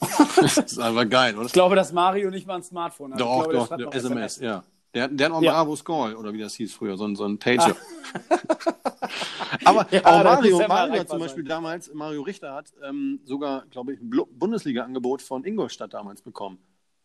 [0.40, 1.46] das ist einfach geil, oder?
[1.46, 3.20] Ich glaube, dass Mario nicht mal ein Smartphone hat.
[3.20, 4.64] Doch, glaube, doch, der SMS, SMS, ja.
[4.94, 5.52] Der, der hat auch ja.
[5.52, 7.76] Bravo Scroll, oder wie das hieß früher, so ein, so ein Pager.
[9.64, 11.48] Aber ja, auch Mario, ja Mario hat zum Beispiel sein.
[11.48, 16.58] damals, Mario Richter hat ähm, sogar, glaube ich, ein Bundesliga-Angebot von Ingolstadt damals bekommen.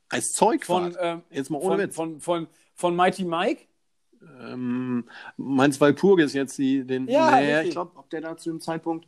[0.09, 0.93] Als Zeugfahrt.
[0.93, 1.95] Von, ähm, Jetzt mal ohne von, Witz.
[1.95, 3.63] Von, von, von Mighty Mike?
[4.41, 5.05] Ähm,
[5.37, 7.07] Mainz Walpurgis jetzt die, den.
[7.07, 9.07] Ja, nee, ich glaube, ob der da zu dem Zeitpunkt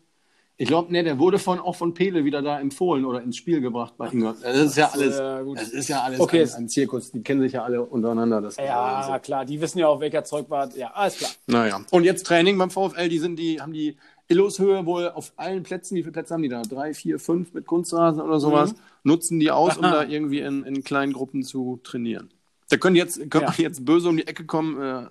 [0.63, 3.59] ich glaube, nee, der wurde von, auch von Pele wieder da empfohlen oder ins Spiel
[3.59, 4.55] gebracht bei Ingolstadt.
[4.55, 6.43] Das ist ja alles, äh, das ist ja alles okay.
[6.43, 7.11] ein, ein, Zirkus.
[7.11, 8.39] Die kennen sich ja alle untereinander.
[8.39, 9.19] Das ja, so.
[9.19, 9.43] klar.
[9.43, 10.73] Die wissen ja auch, welcher Zeug war.
[10.75, 11.31] Ja, alles klar.
[11.47, 11.81] Naja.
[11.91, 13.09] Und jetzt Training beim VfL.
[13.09, 13.97] Die sind die, haben die
[14.29, 15.95] Illushöhe wohl auf allen Plätzen.
[15.95, 16.61] Wie viele Plätze haben die da?
[16.61, 18.71] Drei, vier, fünf mit Kunstrasen oder sowas.
[18.71, 18.77] Mhm.
[19.03, 22.29] Nutzen die aus, um da irgendwie in, in kleinen Gruppen zu trainieren.
[22.69, 23.53] Da können jetzt, können ja.
[23.57, 25.07] jetzt böse um die Ecke kommen äh,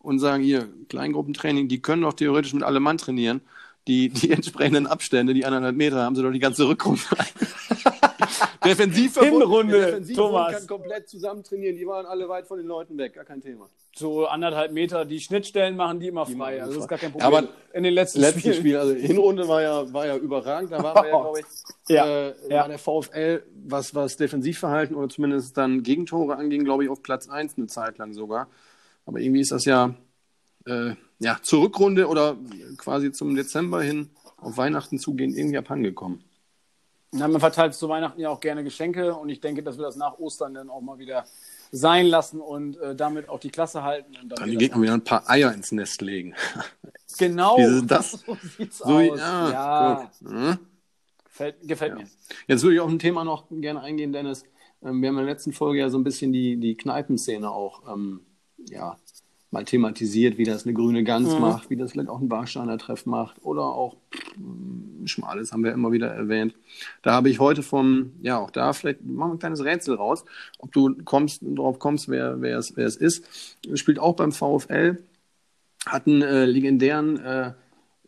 [0.00, 3.40] und sagen, hier, Kleingruppentraining, die können doch theoretisch mit allem Mann trainieren
[3.88, 7.02] die, die entsprechenden Abstände, die anderthalb Meter, haben sie doch die ganze Rückrunde.
[8.64, 10.52] Defensivverbund, Hinrunde, Defensivverbund Thomas.
[10.52, 11.76] kann komplett zusammen trainieren.
[11.76, 13.68] Die waren alle weit von den Leuten weg, gar kein Thema.
[13.96, 16.60] So anderthalb Meter, die Schnittstellen machen die immer die frei.
[16.60, 17.26] Also das ist gar kein Problem.
[17.26, 18.54] Aber in den letzten, letzten Spielen.
[18.54, 20.70] Spiel, also Hinrunde war ja, war ja überragend.
[20.72, 21.46] Da war ja, glaube ich,
[21.88, 22.68] ja, äh, ja.
[22.68, 27.56] der VfL, was, was Defensivverhalten oder zumindest dann Gegentore anging, glaube ich, auf Platz 1
[27.56, 28.48] eine Zeit lang sogar.
[29.06, 29.94] Aber irgendwie ist das ja
[30.66, 32.36] äh, ja, zur Rückrunde oder
[32.78, 36.24] quasi zum Dezember hin auf Weihnachten zugehen, irgendwie abhandengekommen.
[37.12, 39.96] Na, man verteilt zu Weihnachten ja auch gerne Geschenke und ich denke, dass wir das
[39.96, 41.24] nach Ostern dann auch mal wieder
[41.72, 44.14] sein lassen und äh, damit auch die Klasse halten.
[44.22, 46.34] Und dann, dann die Gegner wieder ein paar Eier ins Nest legen.
[47.18, 47.58] Genau.
[47.58, 48.10] Wie ist das?
[48.26, 49.18] so sieht's so, aus.
[49.18, 50.58] Ja, ja.
[51.24, 51.98] Gefällt, gefällt ja.
[51.98, 52.08] mir.
[52.46, 54.44] Jetzt würde ich auf ein Thema noch gerne eingehen, Dennis.
[54.80, 57.82] Ähm, wir haben in der letzten Folge ja so ein bisschen die, die Kneipenszene auch
[57.92, 58.20] ähm,
[58.68, 58.96] ja,
[59.50, 61.40] mal thematisiert, wie das eine grüne Gans mhm.
[61.40, 64.34] macht, wie das vielleicht auch ein Warsteiner Treff macht oder auch pff,
[65.06, 66.54] Schmales haben wir immer wieder erwähnt.
[67.02, 70.24] Da habe ich heute vom, ja auch da vielleicht, machen wir ein kleines Rätsel raus,
[70.58, 73.24] ob du kommst, drauf kommst, wer, wer, es, wer es ist.
[73.74, 74.98] Spielt auch beim VfL,
[75.86, 77.52] hat einen äh, legendären äh,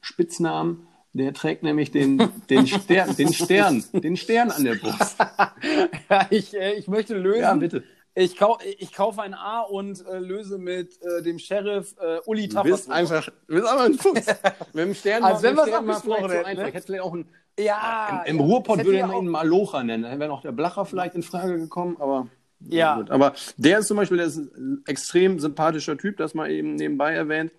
[0.01, 2.19] Spitznamen, der trägt nämlich den,
[2.51, 5.17] den, Stern, den Stern, den Stern an der Brust.
[6.11, 7.41] ja, ich, äh, ich möchte lösen.
[7.41, 7.85] Ja, bitte.
[8.15, 12.47] Ich, kau ich kaufe ein A und äh, löse mit äh, dem Sheriff äh, Uli
[12.47, 12.65] Taffers.
[12.65, 14.27] Du bist einfach, du bist aber ein Fuchs.
[14.75, 16.43] mit dem Stern also wenn wir es abgesprochen hätten.
[16.43, 16.75] So einfach.
[16.75, 17.27] Hätte vielleicht auch ein,
[17.59, 20.03] ja, im, im Ruhrpott würde man ihn Malocha nennen.
[20.03, 22.29] Dann wäre noch der Blacher vielleicht in Frage gekommen, aber.
[22.69, 22.97] Ja.
[22.97, 23.11] Gut.
[23.11, 27.15] Aber der ist zum Beispiel der ist ein extrem sympathischer Typ, das mal eben nebenbei
[27.15, 27.51] erwähnt.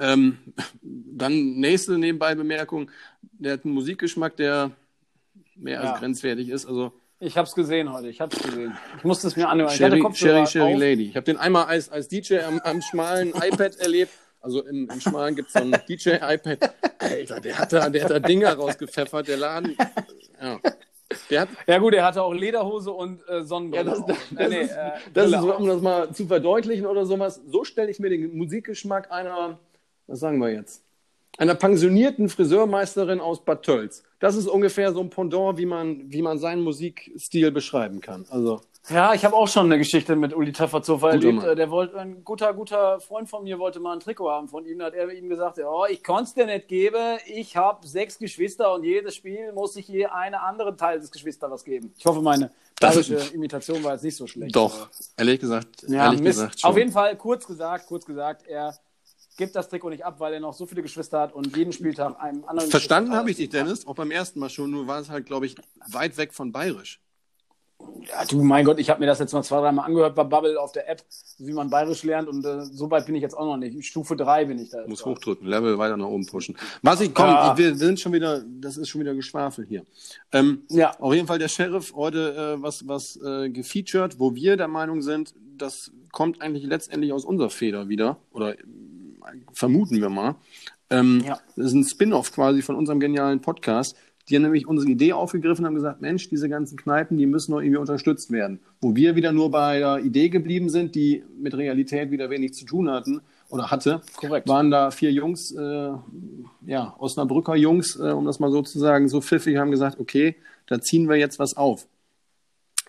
[0.00, 0.38] Ähm,
[0.80, 4.72] dann nächste nebenbei Bemerkung, der hat einen Musikgeschmack, der
[5.54, 5.90] mehr ja.
[5.92, 6.66] als grenzwertig ist.
[6.66, 8.76] Also ich habe es gesehen heute, ich habe es gesehen.
[8.98, 9.70] Ich musste es mir anhören.
[9.70, 11.08] Sherry, Sherry, Sherry Lady.
[11.08, 14.12] Ich habe den einmal als, als DJ am, am schmalen iPad erlebt.
[14.40, 16.74] Also im, im Schmalen gibt es so ein DJ-iPad.
[16.98, 19.76] Alter, der hat, da, der hat da Dinger rausgepfeffert, der Laden.
[20.40, 20.58] Ja.
[21.40, 23.84] Hat, ja gut, er hatte auch Lederhose und äh, Sonnenbrille.
[23.84, 27.06] Ja, das, das, das, nee, ist, äh, das ist, um das mal zu verdeutlichen oder
[27.06, 29.60] sowas, so stelle ich mir den Musikgeschmack einer,
[30.08, 30.82] was sagen wir jetzt,
[31.38, 34.02] einer pensionierten Friseurmeisterin aus Bad Tölz.
[34.20, 38.26] Das ist ungefähr so ein Pendant, wie man, wie man seinen Musikstil beschreiben kann.
[38.30, 38.60] Also.
[38.88, 41.34] Ja, ich habe auch schon eine Geschichte mit Uli Tafferzofer erlebt.
[41.34, 41.56] Mann.
[41.56, 44.80] Der wollte, ein guter, guter Freund von mir wollte mal ein Trikot haben von ihm.
[44.80, 47.18] Da hat er ihm gesagt, oh, ich konnte es dir nicht geben.
[47.26, 51.50] Ich habe sechs Geschwister und jedes Spiel muss ich je eine andere Teil des Geschwisters
[51.50, 51.94] was geben.
[51.96, 54.54] Ich hoffe, meine bayerische Imitation war jetzt nicht so schlecht.
[54.54, 55.84] Doch, ehrlich gesagt.
[55.86, 56.70] Ja, ehrlich gesagt schon.
[56.70, 58.74] Auf jeden Fall, kurz gesagt, kurz gesagt, er
[59.42, 62.20] gibt das Trikot nicht ab, weil er noch so viele Geschwister hat und jeden Spieltag
[62.20, 62.70] einem anderen.
[62.70, 65.46] Verstanden habe ich dich, Dennis, auch beim ersten Mal schon, nur war es halt, glaube
[65.46, 65.56] ich,
[65.88, 67.00] weit weg von bayerisch.
[68.08, 70.60] Ja, du, mein Gott, ich habe mir das jetzt mal zwei, dreimal angehört bei Bubble
[70.60, 71.02] auf der App,
[71.38, 73.84] wie man bayerisch lernt und äh, so weit bin ich jetzt auch noch nicht.
[73.84, 74.86] Stufe 3 bin ich da.
[74.86, 76.56] Muss hochdrücken, Level weiter nach oben pushen.
[76.82, 77.58] Was ich, komm, ja.
[77.58, 79.84] wir sind schon wieder, das ist schon wieder Geschwafel hier.
[80.30, 80.96] Ähm, ja.
[81.00, 85.02] Auf jeden Fall der Sheriff heute äh, was, was äh, gefeatured, wo wir der Meinung
[85.02, 88.54] sind, das kommt eigentlich letztendlich aus unserer Feder wieder oder
[89.52, 90.36] vermuten wir mal.
[90.90, 91.38] Ähm, ja.
[91.56, 93.96] Das ist ein Spin-off quasi von unserem genialen Podcast.
[94.28, 97.50] Die haben nämlich unsere Idee aufgegriffen und haben gesagt, Mensch, diese ganzen Kneipen, die müssen
[97.50, 98.60] noch irgendwie unterstützt werden.
[98.80, 102.64] Wo wir wieder nur bei der Idee geblieben sind, die mit Realität wieder wenig zu
[102.64, 104.48] tun hatten oder hatte, Korrekt.
[104.48, 105.90] waren da vier Jungs, äh,
[106.66, 110.36] ja, Osnabrücker Jungs, äh, um das mal so zu sagen, so pfiffig, haben gesagt, okay,
[110.66, 111.88] da ziehen wir jetzt was auf.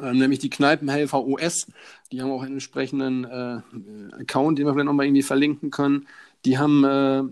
[0.03, 1.67] Ähm, nämlich die Kneipenhelfer OS.
[2.11, 3.61] Die haben auch einen entsprechenden äh,
[4.19, 6.07] Account, den wir vielleicht nochmal irgendwie verlinken können.
[6.45, 7.23] Die haben äh,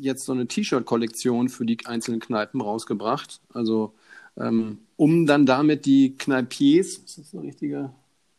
[0.00, 3.40] jetzt so eine T-Shirt-Kollektion für die einzelnen Kneipen rausgebracht.
[3.54, 3.94] Also
[4.36, 7.90] ähm, um dann damit die Kneipiers, ist das der richtige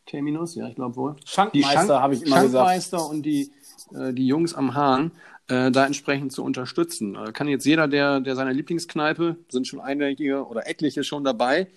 [0.06, 0.54] Terminus?
[0.54, 1.16] Ja, ich glaube wohl.
[1.24, 3.14] Schankmeister Schank habe ich immer Schankmeister gesagt.
[3.14, 3.50] und die,
[3.94, 5.12] äh, die Jungs am Hahn
[5.48, 7.14] äh, da entsprechend zu unterstützen.
[7.14, 11.68] Äh, kann jetzt jeder, der, der seine Lieblingskneipe, sind schon einige oder etliche schon dabei,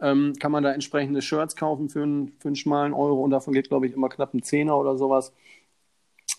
[0.00, 3.52] ähm, kann man da entsprechende Shirts kaufen für einen, für einen schmalen Euro und davon
[3.52, 5.32] geht, glaube ich, immer knapp ein Zehner oder sowas.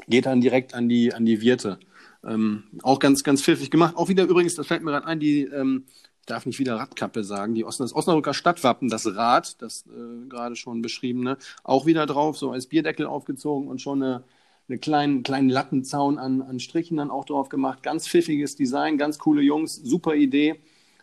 [0.08, 1.80] Geht dann direkt an die, an die Wirte.
[2.24, 3.96] Ähm, auch ganz, ganz pfiffig gemacht.
[3.98, 5.86] Auch wieder übrigens, das fällt mir gerade ein, die, ähm,
[6.22, 10.28] ich darf nicht wieder Radkappe sagen, die Osn das Osnabrücker Stadtwappen, das Rad, das äh,
[10.30, 14.24] gerade schon beschriebene, auch wieder drauf, so als Bierdeckel aufgezogen und schon eine,
[14.68, 17.84] eine kleinen, kleinen Lattenzaun an, an Strichen dann auch drauf gemacht.
[17.84, 20.60] Ganz pfiffiges Design, ganz coole Jungs, super Idee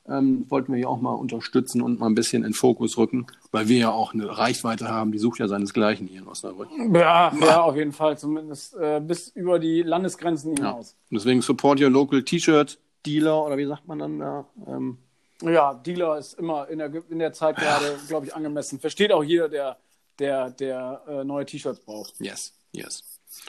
[0.08, 3.68] ähm, wollten wir ja auch mal unterstützen und mal ein bisschen in Fokus rücken, weil
[3.68, 6.68] wir ja auch eine Reichweite haben, die sucht ja seinesgleichen hier in Osnabrück.
[6.92, 10.96] Ja, ja, auf jeden Fall, zumindest äh, bis über die Landesgrenzen hinaus.
[11.10, 11.18] Ja.
[11.18, 14.46] Deswegen support your local T-Shirt Dealer oder wie sagt man dann da?
[14.66, 14.98] Ähm,
[15.42, 18.80] ja, Dealer ist immer in der, in der Zeit gerade, glaube ich, angemessen.
[18.80, 19.76] Versteht auch jeder, der,
[20.18, 22.14] der, der äh, neue T-Shirts braucht.
[22.20, 23.04] Yes, yes.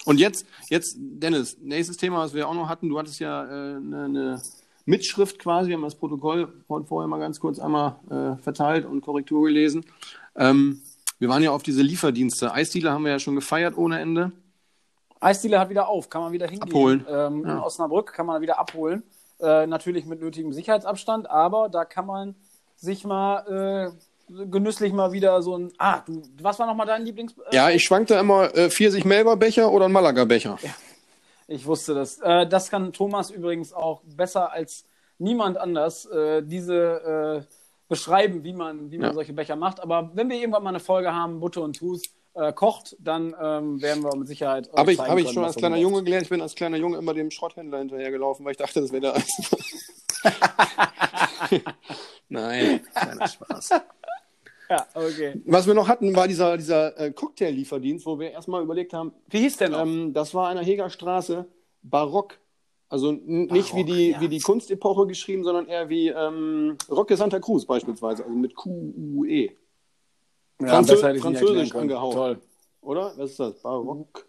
[0.06, 3.78] Und jetzt, jetzt, Dennis, nächstes Thema, was wir auch noch hatten, du hattest ja eine
[3.78, 4.42] äh, ne, ne
[4.88, 5.70] Mitschrift quasi.
[5.70, 9.86] Wir haben das Protokoll vorher mal ganz kurz einmal äh, verteilt und Korrektur gelesen.
[10.36, 10.82] Ähm,
[11.20, 12.54] wir waren ja auf diese Lieferdienste.
[12.54, 14.32] Eisdiele haben wir ja schon gefeiert ohne Ende.
[15.20, 16.70] Eisdiele hat wieder auf, kann man wieder hingehen.
[16.70, 17.06] Abholen.
[17.10, 17.54] Ähm, ja.
[17.54, 19.04] In Osnabrück kann man wieder abholen.
[19.42, 22.36] Äh, natürlich mit nötigem Sicherheitsabstand, aber da kann man
[22.78, 23.92] sich mal
[24.32, 25.74] äh, genüsslich mal wieder so ein.
[25.78, 27.36] Ah, du, was war nochmal dein Lieblings.
[27.52, 30.58] Äh, ja, ich schwankte immer äh, Pfirsich-Melber-Becher oder ein Malaga-Becher.
[30.62, 30.70] Ja.
[31.48, 32.20] Ich wusste das.
[32.20, 34.86] Äh, das kann Thomas übrigens auch besser als
[35.18, 37.54] niemand anders äh, diese äh,
[37.88, 39.14] beschreiben, wie man, wie man ja.
[39.14, 39.80] solche Becher macht.
[39.80, 43.82] Aber wenn wir irgendwann mal eine Folge haben, Butter und Tus äh, kocht, dann ähm,
[43.82, 44.70] werden wir mit Sicherheit.
[44.76, 46.24] Habe ich, hab ich schon als kleiner Junge gelernt.
[46.24, 49.16] Ich bin als kleiner Junge immer dem Schrotthändler hinterhergelaufen, weil ich dachte, das wäre der
[52.30, 53.70] Nein, kleiner Spaß.
[54.70, 55.42] Ja, okay.
[55.46, 59.40] Was wir noch hatten, war dieser, dieser äh, Cocktail-Lieferdienst, wo wir erstmal überlegt haben, Wie
[59.40, 59.82] hieß der noch?
[59.82, 61.46] ähm, das war an der Hegerstraße,
[61.84, 62.38] Barock.
[62.90, 64.22] Also n- nicht wie Barock, die, ja.
[64.22, 69.52] wie die Kunstepoche geschrieben, sondern eher wie ähm, Rocke Santa Cruz beispielsweise, also mit Q-U-E.
[70.62, 72.16] ja, Franzö- Französisch angehaucht.
[72.16, 72.42] Toll.
[72.82, 73.14] Oder?
[73.18, 73.62] Was ist das?
[73.62, 74.26] Barock.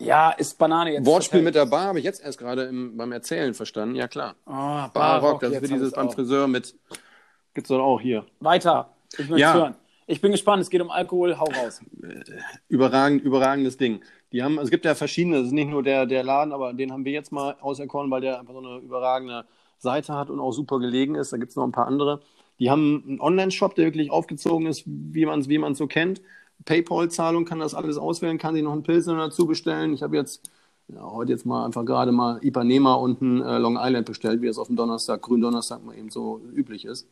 [0.00, 1.06] Ja, ist Banane jetzt.
[1.06, 3.94] Wortspiel mit der Bar habe ich jetzt erst gerade im, beim Erzählen verstanden.
[3.96, 4.36] Ja, klar.
[4.46, 6.14] Oh, Barock, Barock, das ist wie dieses beim auch.
[6.14, 6.74] Friseur mit.
[7.54, 8.24] Gibt's doch auch hier.
[8.40, 8.94] Weiter.
[9.12, 9.54] Ich möchte Ja.
[9.54, 9.74] hören.
[10.06, 10.62] Ich bin gespannt.
[10.62, 11.38] Es geht um Alkohol.
[11.38, 11.80] Hau raus.
[12.68, 14.00] Überragend, überragendes Ding.
[14.32, 16.92] Die haben, es gibt ja verschiedene, es ist nicht nur der, der Laden, aber den
[16.92, 19.44] haben wir jetzt mal auserkoren, weil der einfach so eine überragende
[19.78, 21.32] Seite hat und auch super gelegen ist.
[21.32, 22.20] Da gibt es noch ein paar andere.
[22.58, 26.20] Die haben einen Online-Shop, der wirklich aufgezogen ist, wie man es wie man's so kennt.
[26.64, 29.92] PayPal-Zahlung kann das alles auswählen, kann sich noch einen Pilsner dazu bestellen.
[29.94, 30.50] Ich habe jetzt
[30.88, 34.46] ja, heute jetzt mal einfach gerade mal Ipanema und ein äh, Long Island bestellt, wie
[34.48, 37.06] es auf dem Donnerstag, Gründonnerstag mal eben so üblich ist.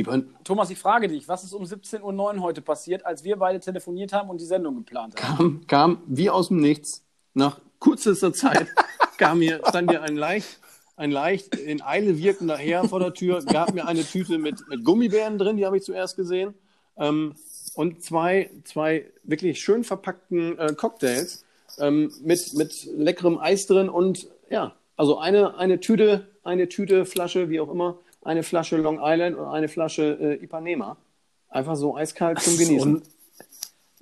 [0.00, 3.60] Ipan Thomas, ich frage dich, was ist um 17.09 Uhr heute passiert, als wir beide
[3.60, 5.66] telefoniert haben und die Sendung geplant haben?
[5.66, 8.68] kam, kam wie aus dem Nichts, nach kürzester Zeit,
[9.18, 10.58] kam mir, stand mir ein leicht,
[10.96, 14.84] ein leicht in Eile wirkender Herr vor der Tür, gab mir eine Tüte mit, mit
[14.84, 16.54] Gummibären drin, die habe ich zuerst gesehen,
[16.96, 17.34] ähm,
[17.74, 21.44] und zwei, zwei wirklich schön verpackten äh, Cocktails
[21.78, 27.48] ähm, mit, mit leckerem Eis drin und ja, also eine, eine Tüte, eine Tüte, Flasche,
[27.48, 30.96] wie auch immer, eine Flasche Long Island und eine Flasche äh, Ipanema.
[31.48, 33.02] Einfach so eiskalt zum Genießen.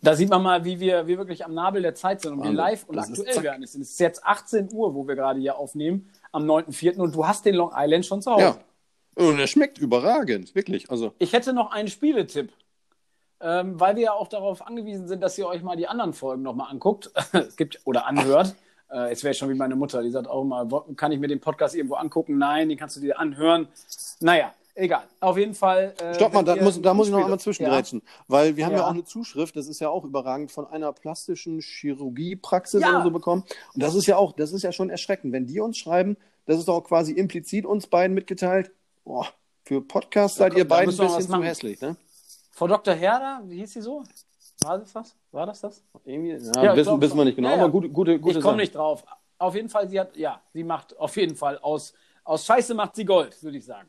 [0.01, 2.55] Da sieht man mal, wie wir, wir wirklich am Nabel der Zeit sind und wie
[2.55, 3.83] live und Das aktuell wir sind.
[3.83, 6.99] Es ist jetzt 18 Uhr, wo wir gerade hier aufnehmen, am 9.4.
[6.99, 8.43] und du hast den Long Island schon zu Hause.
[8.43, 8.59] Ja.
[9.17, 10.91] Und er schmeckt überragend, wirklich.
[10.91, 12.53] Also, Ich hätte noch einen Spieletipp,
[13.41, 16.43] ähm, weil wir ja auch darauf angewiesen sind, dass ihr euch mal die anderen Folgen
[16.43, 17.11] nochmal anguckt.
[17.33, 18.55] es gibt oder anhört.
[18.91, 21.19] Äh, jetzt wäre ich schon wie meine Mutter, die sagt auch immer, wo- kann ich
[21.21, 22.39] mir den Podcast irgendwo angucken?
[22.39, 23.69] Nein, den kannst du dir anhören.
[24.21, 25.05] Naja, egal.
[25.21, 25.95] Auf jeden Fall.
[26.01, 27.39] Äh, stopp mal, da muss, da muss ich noch einmal Ja.
[27.39, 28.03] zwischengrätschen.
[28.29, 28.79] Weil wir haben ja.
[28.79, 28.87] Ja.
[28.87, 32.91] auch eine Zuschrift, das ist ja auch überragend, von einer plastischen Chirurgiepraxis Ja.
[32.91, 33.45] oder so bekommen.
[33.75, 35.33] Und das ist ja auch, das ist ja schon erschreckend.
[35.33, 38.71] Wenn die uns schreiben, das ist doch quasi implizit uns beiden mitgeteilt,
[39.05, 39.27] boah,
[39.65, 41.97] für Podcast seid ihr da beiden ein bisschen zu hässlich, ne?
[42.53, 42.95] Frau Dr.
[42.95, 44.03] Herder, wie hieß sie so?
[44.63, 45.17] War das das?
[45.33, 45.83] War das das?
[46.05, 47.63] Irgendwie, ja, Ja, wissen, wissen wir nicht genau, Ja, ja.
[47.63, 49.05] aber gute, gute, gute ich komme nicht drauf.
[49.39, 51.95] Auf jeden Fall, sie hat, ja, sie macht auf jeden Fall aus,
[52.25, 53.89] aus Scheiße macht sie Gold, würde ich sagen.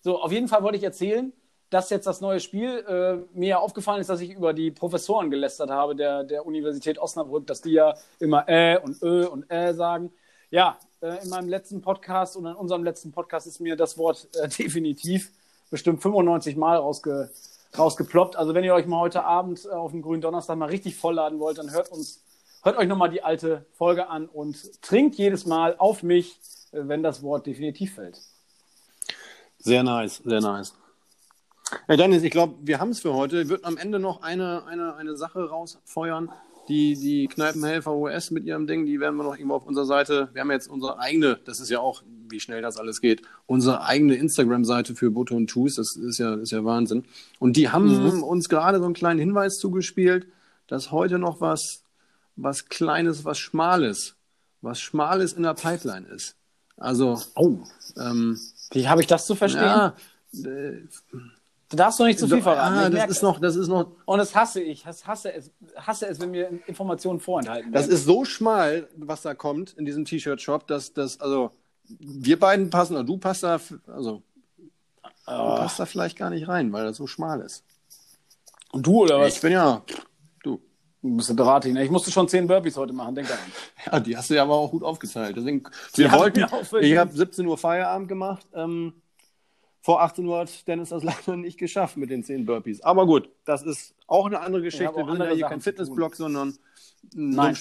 [0.00, 1.32] So, auf jeden Fall wollte ich erzählen,
[1.70, 5.30] dass jetzt das neue Spiel äh, mir ja aufgefallen ist, dass ich über die Professoren
[5.30, 9.72] gelästert habe der, der Universität Osnabrück, dass die ja immer äh und ö und äh
[9.72, 10.12] sagen.
[10.50, 14.28] Ja, äh, in meinem letzten Podcast und in unserem letzten Podcast ist mir das Wort
[14.34, 15.32] äh, definitiv
[15.70, 17.30] bestimmt 95 Mal rausge,
[17.76, 18.36] rausgeploppt.
[18.36, 21.38] Also wenn ihr euch mal heute Abend äh, auf dem grünen Donnerstag mal richtig vollladen
[21.38, 22.22] wollt, dann hört uns,
[22.62, 26.38] hört euch nochmal die alte Folge an und trinkt jedes Mal auf mich,
[26.72, 28.20] äh, wenn das Wort definitiv fällt.
[29.58, 30.74] Sehr nice, sehr nice.
[31.88, 33.42] Ja, Dennis, ich glaube, wir haben es für heute.
[33.42, 36.30] Ich würde am Ende noch eine, eine, eine Sache rausfeuern.
[36.68, 40.28] Die, die Kneipenhelfer US mit ihrem Ding, die werden wir noch irgendwo auf unserer Seite.
[40.32, 42.02] Wir haben jetzt unsere eigene, das ist ja auch,
[42.32, 45.76] wie schnell das alles geht, unsere eigene Instagram-Seite für Butter und Tus.
[45.76, 47.04] Das ist ja, ist ja Wahnsinn.
[47.38, 50.26] Und die haben uns gerade so einen kleinen Hinweis zugespielt,
[50.66, 51.84] dass heute noch was,
[52.34, 54.16] was Kleines, was Schmales,
[54.60, 56.34] was Schmales in der Pipeline ist.
[56.76, 57.58] Also, Oh,
[57.96, 58.40] ähm,
[58.72, 59.62] wie habe ich das zu verstehen?
[59.62, 59.94] ja,
[60.44, 60.78] äh,
[61.68, 62.74] Du darfst doch nicht zu viel verraten.
[62.76, 64.82] Ah, das ist noch, das ist noch, Und das hasse ich.
[64.82, 67.94] Das hasse es, hasse es, wenn mir Informationen vorenthalten das werden.
[67.94, 71.50] ist so schmal, was da kommt in diesem T-Shirt-Shop, dass das, also
[71.88, 74.22] wir beiden passen, oder du passt da, also
[75.26, 77.64] du passt da vielleicht gar nicht rein, weil das so schmal ist.
[78.72, 79.34] Und du oder was?
[79.36, 79.82] Ich bin ja,
[80.42, 80.60] du,
[81.02, 81.84] Du bist beratig, ne?
[81.84, 83.44] Ich musste schon 10 Burpees heute machen, denk daran.
[83.86, 85.36] ja, die hast du ja aber auch gut aufgeteilt.
[85.36, 85.64] Deswegen,
[85.96, 86.46] Die wir haben wollten,
[86.80, 88.46] ich habe 17 Uhr Feierabend gemacht.
[88.54, 88.94] Ähm,
[89.80, 92.82] vor 18 Uhr hat Dennis das leider nicht geschafft mit den 10 Burpees.
[92.82, 94.94] Aber gut, das ist auch eine andere Geschichte.
[94.94, 96.56] Wir sind ja hier kein Fitnessblog, sondern
[97.14, 97.56] ein Nein.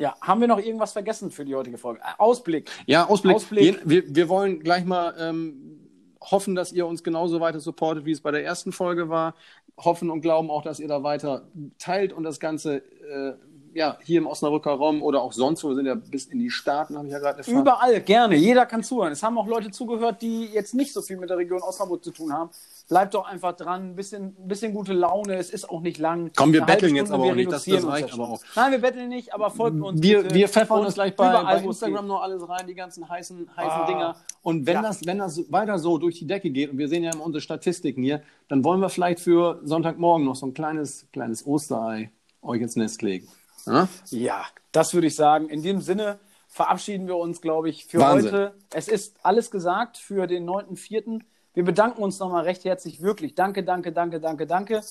[0.00, 2.00] Ja, haben wir noch irgendwas vergessen für die heutige Folge?
[2.00, 2.70] Äh, Ausblick.
[2.86, 3.36] Ja, Ausblick.
[3.36, 3.80] Ausblick.
[3.84, 5.78] Wir, wir wollen gleich mal ähm,
[6.20, 9.34] hoffen, dass ihr uns genauso weiter supportet, wie es bei der ersten Folge war.
[9.76, 13.34] Hoffen und glauben auch, dass ihr da weiter teilt und das Ganze äh,
[13.74, 15.68] ja, hier im Osnabrücker Raum oder auch sonst wo.
[15.68, 17.60] Wir sind ja bis in die Staaten, habe ich ja gerade erfahren.
[17.60, 18.36] Überall, gerne.
[18.36, 19.12] Jeder kann zuhören.
[19.12, 22.10] Es haben auch Leute zugehört, die jetzt nicht so viel mit der Region Osnabrück zu
[22.10, 22.50] tun haben.
[22.90, 23.90] Bleibt doch einfach dran.
[23.90, 25.36] Ein bisschen, bisschen gute Laune.
[25.36, 26.32] Es ist auch nicht lang.
[26.36, 27.50] Komm, wir betteln jetzt aber auch nicht.
[27.50, 28.42] Das- das reicht aber auch.
[28.56, 30.02] Nein, wir betteln nicht, aber folgt uns.
[30.02, 30.34] wir, bitte.
[30.34, 33.86] wir pfeffern uns gleich bei, bei Instagram noch alles rein, die ganzen heißen, heißen Ah.
[33.86, 34.16] Dinger.
[34.42, 34.82] Und wenn, Ja.
[34.82, 37.40] das, wenn das weiter so durch die Decke geht, und wir sehen ja immer unsere
[37.40, 42.10] Statistiken hier, dann wollen wir vielleicht für Sonntagmorgen noch so ein kleines, kleines Osterei
[42.42, 43.28] euch ins Nest legen.
[43.66, 43.86] Ja?
[44.10, 45.48] Ja, das würde ich sagen.
[45.48, 48.32] In diesem Sinne verabschieden wir uns, glaube ich, für Wahnsinn.
[48.32, 48.54] heute.
[48.74, 51.20] Es ist alles gesagt für den 9.4.
[51.54, 53.34] Wir bedanken uns nochmal recht herzlich, wirklich.
[53.34, 54.82] Danke, danke, danke, danke, danke.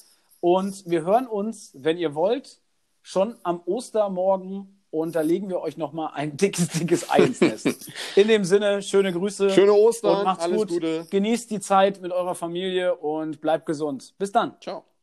[0.42, 2.60] Und wir hören uns, wenn ihr wollt,
[3.02, 7.68] schon am Ostermorgen und da legen wir euch nochmal ein dickes, dickes Ei ins Nest.
[8.16, 9.50] In dem Sinne, schöne Grüße.
[9.52, 10.70] Schöne Ostern, und macht's alles gut.
[10.70, 11.06] Gute.
[11.10, 14.14] Genießt die Zeit mit eurer Familie und bleibt gesund.
[14.18, 14.56] Bis dann.
[14.62, 14.89] Ciao.